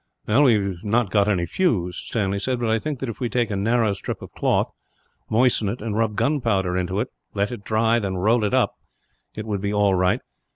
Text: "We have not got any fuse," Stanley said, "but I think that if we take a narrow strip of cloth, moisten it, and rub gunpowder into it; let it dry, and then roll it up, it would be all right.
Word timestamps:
"We 0.25 0.55
have 0.55 0.83
not 0.83 1.11
got 1.11 1.27
any 1.27 1.45
fuse," 1.45 1.95
Stanley 1.95 2.39
said, 2.39 2.59
"but 2.59 2.69
I 2.69 2.79
think 2.79 2.97
that 2.97 3.09
if 3.09 3.19
we 3.19 3.29
take 3.29 3.51
a 3.51 3.55
narrow 3.55 3.93
strip 3.93 4.23
of 4.23 4.31
cloth, 4.31 4.71
moisten 5.29 5.69
it, 5.69 5.79
and 5.79 5.95
rub 5.95 6.15
gunpowder 6.15 6.75
into 6.75 6.99
it; 7.01 7.09
let 7.35 7.51
it 7.51 7.63
dry, 7.63 7.97
and 7.97 8.05
then 8.05 8.15
roll 8.17 8.43
it 8.43 8.51
up, 8.55 8.77
it 9.35 9.45
would 9.45 9.61
be 9.61 9.71
all 9.71 9.93
right. 9.93 10.21